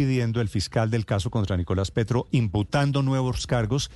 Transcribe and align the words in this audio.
Pidiendo 0.00 0.40
el 0.40 0.48
fiscal 0.48 0.88
del 0.88 1.04
caso 1.04 1.28
contra 1.30 1.58
Nicolás 1.58 1.90
Petro, 1.90 2.26
imputando 2.30 3.02
nuevos 3.02 3.46
cargos 3.46 3.90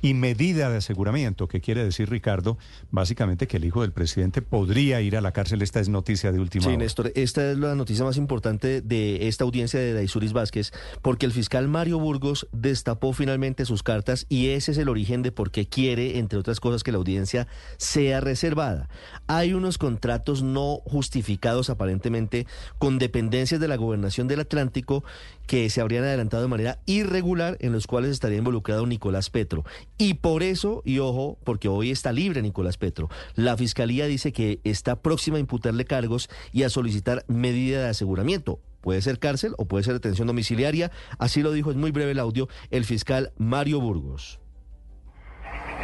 y 0.00 0.14
medida 0.14 0.70
de 0.70 0.78
aseguramiento, 0.78 1.48
que 1.48 1.60
quiere 1.60 1.84
decir, 1.84 2.10
Ricardo, 2.10 2.58
básicamente 2.90 3.46
que 3.46 3.56
el 3.56 3.64
hijo 3.64 3.82
del 3.82 3.92
presidente 3.92 4.42
podría 4.42 5.00
ir 5.00 5.16
a 5.16 5.20
la 5.20 5.32
cárcel. 5.32 5.62
Esta 5.62 5.80
es 5.80 5.88
noticia 5.88 6.32
de 6.32 6.40
última 6.40 6.64
Sí, 6.64 6.68
hora. 6.70 6.78
Néstor, 6.78 7.12
esta 7.14 7.50
es 7.50 7.58
la 7.58 7.74
noticia 7.74 8.04
más 8.04 8.16
importante 8.16 8.80
de 8.80 9.28
esta 9.28 9.44
audiencia 9.44 9.80
de 9.80 9.92
Daisuris 9.92 10.32
Vázquez, 10.32 10.72
porque 11.02 11.26
el 11.26 11.32
fiscal 11.32 11.68
Mario 11.68 11.98
Burgos 11.98 12.48
destapó 12.52 13.12
finalmente 13.12 13.64
sus 13.64 13.82
cartas 13.82 14.26
y 14.28 14.48
ese 14.48 14.72
es 14.72 14.78
el 14.78 14.88
origen 14.88 15.22
de 15.22 15.32
por 15.32 15.50
qué 15.50 15.66
quiere, 15.66 16.18
entre 16.18 16.38
otras 16.38 16.60
cosas, 16.60 16.82
que 16.82 16.92
la 16.92 16.98
audiencia 16.98 17.46
sea 17.76 18.20
reservada. 18.20 18.88
Hay 19.26 19.52
unos 19.52 19.78
contratos 19.78 20.42
no 20.42 20.80
justificados 20.84 21.70
aparentemente 21.70 22.46
con 22.78 22.98
dependencias 22.98 23.60
de 23.60 23.68
la 23.68 23.76
gobernación 23.76 24.28
del 24.28 24.40
Atlántico 24.40 25.04
que 25.46 25.70
se 25.70 25.80
habrían 25.80 26.04
adelantado 26.04 26.42
de 26.42 26.48
manera 26.48 26.78
irregular 26.86 27.56
en 27.60 27.72
los 27.72 27.86
cuales 27.86 28.10
estaría 28.10 28.38
involucrado 28.38 28.86
Nicolás 28.86 29.30
Petro. 29.30 29.64
Y 30.00 30.14
por 30.14 30.44
eso, 30.44 30.80
y 30.84 31.00
ojo, 31.00 31.38
porque 31.42 31.66
hoy 31.66 31.90
está 31.90 32.12
libre 32.12 32.40
Nicolás 32.40 32.76
Petro, 32.78 33.10
la 33.34 33.56
fiscalía 33.56 34.06
dice 34.06 34.32
que 34.32 34.60
está 34.62 35.02
próxima 35.02 35.38
a 35.38 35.40
imputarle 35.40 35.84
cargos 35.84 36.30
y 36.52 36.62
a 36.62 36.70
solicitar 36.70 37.24
medida 37.26 37.82
de 37.82 37.88
aseguramiento. 37.88 38.60
Puede 38.80 39.02
ser 39.02 39.18
cárcel 39.18 39.54
o 39.58 39.66
puede 39.66 39.82
ser 39.82 39.94
detención 39.94 40.28
domiciliaria. 40.28 40.92
Así 41.18 41.42
lo 41.42 41.50
dijo, 41.50 41.72
es 41.72 41.76
muy 41.76 41.90
breve 41.90 42.12
el 42.12 42.20
audio, 42.20 42.48
el 42.70 42.84
fiscal 42.84 43.32
Mario 43.36 43.80
Burgos. 43.80 44.38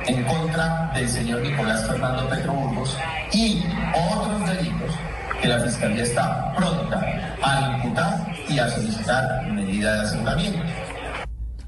en 0.06 0.22
contra 0.24 0.92
del 0.94 1.08
señor 1.08 1.42
Nicolás 1.42 1.86
Fernando 1.88 2.28
Petro 2.28 2.52
Burgos 2.52 2.96
y 3.32 3.62
otros 4.12 4.46
delitos 4.46 4.94
que 5.40 5.48
la 5.48 5.60
Fiscalía 5.60 6.02
está 6.02 6.54
pronta 6.54 7.36
a 7.42 7.76
imputar 7.76 8.26
y 8.48 8.58
a 8.58 8.68
solicitar 8.68 9.50
medida 9.52 9.94
de 9.94 10.00
aseguramiento. 10.02 10.83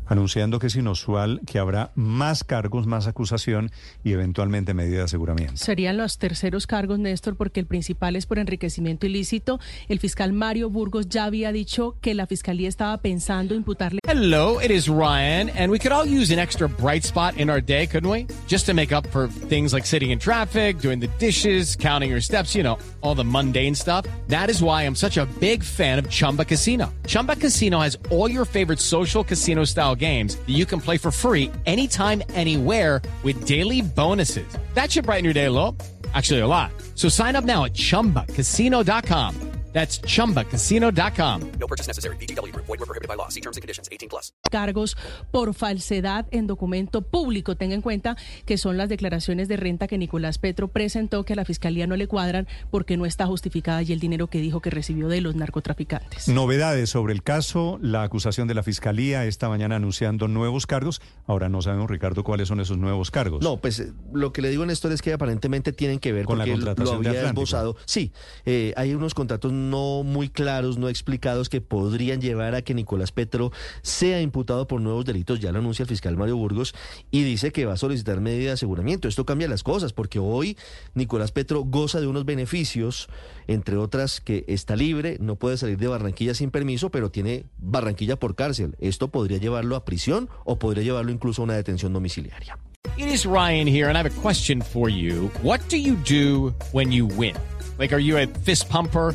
Anunciando 0.06 0.58
que 0.58 0.68
es 0.68 0.76
inusual 0.76 1.40
que 1.46 1.58
habrá 1.58 1.90
más 1.94 2.44
cargos, 2.44 2.86
más 2.86 3.06
acusación 3.06 3.70
y 4.04 4.12
eventualmente 4.12 4.74
medida 4.74 4.98
de 4.98 5.04
aseguramiento. 5.04 5.56
Serían 5.56 5.96
los 5.96 6.18
terceros 6.18 6.66
cargos, 6.66 6.98
Néstor, 6.98 7.36
porque 7.36 7.60
el 7.60 7.66
principal 7.66 8.16
es 8.16 8.26
por 8.26 8.38
enriquecimiento 8.38 9.06
ilícito. 9.06 9.58
El 9.88 9.98
fiscal 9.98 10.32
Mario 10.32 10.70
Burgos 10.70 11.08
ya 11.08 11.24
había 11.24 11.52
dicho 11.52 11.96
que 12.00 12.14
la 12.14 12.26
fiscalía 12.26 12.68
estaba 12.68 12.96
pensando 12.98 13.54
imputarle. 13.54 14.00
Hello, 14.06 14.60
it 14.60 14.70
is 14.70 14.88
Ryan, 14.88 15.50
and 15.50 15.70
we 15.70 15.78
could 15.78 15.92
all 15.92 16.06
use 16.06 16.32
an 16.32 16.38
extra 16.38 16.68
bright 16.68 17.04
spot 17.04 17.36
in 17.36 17.50
our 17.50 17.60
day, 17.60 17.86
couldn't 17.86 18.10
we? 18.10 18.26
Just 18.46 18.66
to 18.66 18.74
make 18.74 18.94
up 18.94 19.06
for 19.08 19.28
things 19.48 19.72
like 19.72 19.86
sitting 19.86 20.10
in 20.10 20.18
traffic, 20.18 20.78
doing 20.78 21.00
the 21.00 21.10
dishes, 21.18 21.76
counting 21.76 22.10
your 22.10 22.20
steps, 22.20 22.54
you 22.54 22.62
know, 22.62 22.78
all 23.02 23.14
the 23.14 23.24
mundane 23.24 23.74
stuff. 23.74 24.06
That 24.28 24.48
is 24.50 24.62
why 24.62 24.84
I'm 24.84 24.94
such 24.94 25.16
a 25.18 25.26
big 25.40 25.64
fan 25.64 25.98
of 25.98 26.08
Chumba 26.08 26.44
Casino. 26.44 26.92
Chumba 27.06 27.36
Casino 27.36 27.80
has 27.80 27.98
all 28.10 28.30
your 28.30 28.44
favorite 28.44 28.80
social 28.80 29.24
casino 29.24 29.64
style 29.64 29.95
games 29.96 30.36
that 30.36 30.54
you 30.54 30.64
can 30.64 30.80
play 30.80 30.98
for 30.98 31.10
free 31.10 31.50
anytime, 31.66 32.22
anywhere 32.30 33.02
with 33.24 33.44
daily 33.44 33.82
bonuses. 33.82 34.46
That 34.74 34.92
should 34.92 35.06
brighten 35.06 35.24
your 35.24 35.34
day 35.34 35.46
a 35.46 35.50
little. 35.50 35.76
Actually, 36.14 36.40
a 36.40 36.46
lot. 36.46 36.70
So 36.94 37.08
sign 37.08 37.34
up 37.34 37.44
now 37.44 37.64
at 37.64 37.74
chumbacasino.com. 37.74 39.45
That's 39.76 40.00
chumbacasino.com. 40.00 41.40
No 41.60 41.66
purchase 41.66 41.86
necessary. 41.86 42.16
VGW 42.16 42.50
Group. 42.50 42.64
Void 42.66 42.80
were 42.80 42.86
prohibited 42.86 43.08
by 43.08 43.14
law. 43.14 43.28
See 43.28 43.42
terms 43.42 43.58
and 43.58 43.62
conditions. 43.62 43.90
18 43.92 44.08
plus. 44.08 44.32
cargos 44.50 44.96
por 45.32 45.52
falsedad 45.52 46.26
en 46.30 46.46
documento 46.46 47.02
público. 47.02 47.56
Tenga 47.56 47.74
en 47.74 47.82
cuenta 47.82 48.16
que 48.46 48.56
son 48.56 48.78
las 48.78 48.88
declaraciones 48.88 49.48
de 49.48 49.58
renta 49.58 49.86
que 49.86 49.98
Nicolás 49.98 50.38
Petro 50.38 50.68
presentó 50.68 51.24
que 51.24 51.34
a 51.34 51.36
la 51.36 51.44
fiscalía 51.44 51.86
no 51.86 51.94
le 51.96 52.06
cuadran 52.06 52.48
porque 52.70 52.96
no 52.96 53.04
está 53.04 53.26
justificada 53.26 53.82
y 53.82 53.92
el 53.92 54.00
dinero 54.00 54.28
que 54.28 54.40
dijo 54.40 54.60
que 54.62 54.70
recibió 54.70 55.08
de 55.08 55.20
los 55.20 55.34
narcotraficantes. 55.34 56.28
Novedades 56.28 56.88
sobre 56.88 57.12
el 57.12 57.22
caso, 57.22 57.78
la 57.82 58.02
acusación 58.02 58.48
de 58.48 58.54
la 58.54 58.62
fiscalía 58.62 59.26
esta 59.26 59.50
mañana 59.50 59.76
anunciando 59.76 60.26
nuevos 60.26 60.66
cargos. 60.66 61.02
Ahora 61.26 61.50
no 61.50 61.60
sabemos, 61.60 61.90
Ricardo, 61.90 62.24
cuáles 62.24 62.48
son 62.48 62.60
esos 62.60 62.78
nuevos 62.78 63.10
cargos. 63.10 63.42
No, 63.42 63.58
pues 63.58 63.80
eh, 63.80 63.92
lo 64.14 64.32
que 64.32 64.40
le 64.40 64.48
digo, 64.48 64.64
Néstor, 64.64 64.92
es 64.92 65.02
que 65.02 65.12
aparentemente 65.12 65.74
tienen 65.74 65.98
que 65.98 66.12
ver 66.12 66.24
Con 66.24 66.38
la 66.38 66.46
contratación 66.46 66.96
lo 66.96 67.02
de 67.02 67.08
había 67.08 67.20
Atlántico. 67.20 67.42
esbozado. 67.42 67.76
Sí, 67.84 68.12
eh, 68.46 68.72
hay 68.76 68.94
unos 68.94 69.12
contratos 69.12 69.52
no 69.70 70.02
muy 70.02 70.28
claros, 70.28 70.78
no 70.78 70.88
explicados 70.88 71.48
que 71.48 71.60
podrían 71.60 72.20
llevar 72.20 72.54
a 72.54 72.62
que 72.62 72.74
Nicolás 72.74 73.12
Petro 73.12 73.52
sea 73.82 74.20
imputado 74.20 74.66
por 74.66 74.80
nuevos 74.80 75.04
delitos. 75.04 75.40
Ya 75.40 75.52
lo 75.52 75.58
anuncia 75.58 75.82
el 75.82 75.88
fiscal 75.88 76.16
Mario 76.16 76.36
Burgos 76.36 76.74
y 77.10 77.22
dice 77.22 77.52
que 77.52 77.66
va 77.66 77.74
a 77.74 77.76
solicitar 77.76 78.20
medida 78.20 78.46
de 78.46 78.52
aseguramiento. 78.52 79.08
Esto 79.08 79.26
cambia 79.26 79.48
las 79.48 79.62
cosas 79.62 79.92
porque 79.92 80.18
hoy 80.18 80.56
Nicolás 80.94 81.32
Petro 81.32 81.62
goza 81.64 82.00
de 82.00 82.06
unos 82.06 82.24
beneficios, 82.24 83.08
entre 83.46 83.76
otras 83.76 84.20
que 84.20 84.44
está 84.48 84.76
libre, 84.76 85.18
no 85.20 85.36
puede 85.36 85.56
salir 85.56 85.78
de 85.78 85.88
Barranquilla 85.88 86.34
sin 86.34 86.50
permiso, 86.50 86.90
pero 86.90 87.10
tiene 87.10 87.46
Barranquilla 87.58 88.16
por 88.16 88.34
cárcel. 88.34 88.76
Esto 88.78 89.08
podría 89.08 89.38
llevarlo 89.38 89.76
a 89.76 89.84
prisión 89.84 90.28
o 90.44 90.58
podría 90.58 90.84
llevarlo 90.84 91.12
incluso 91.12 91.42
a 91.42 91.44
una 91.44 91.54
detención 91.54 91.92
domiciliaria. 91.92 92.58
It 92.96 93.08
is 93.08 93.26
Ryan 93.26 93.66
here, 93.66 93.88
and 93.88 93.98
I 93.98 94.02
have 94.02 94.06
a 94.06 94.20
question 94.22 94.62
for 94.62 94.88
you. 94.88 95.30
What 95.42 95.60
do 95.68 95.76
you 95.76 95.96
do 95.96 96.54
when 96.72 96.92
you 96.92 97.04
win? 97.04 97.36
Like, 97.78 97.92
are 97.92 98.00
you 98.00 98.16
a 98.16 98.26
fist 98.26 98.70
pumper? 98.70 99.14